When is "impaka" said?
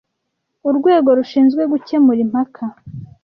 2.25-2.63